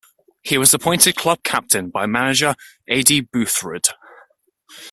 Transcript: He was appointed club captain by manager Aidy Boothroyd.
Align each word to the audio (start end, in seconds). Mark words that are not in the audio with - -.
He 0.41 0.57
was 0.57 0.73
appointed 0.73 1.15
club 1.15 1.43
captain 1.43 1.91
by 1.91 2.07
manager 2.07 2.55
Aidy 2.89 3.21
Boothroyd. 3.29 3.89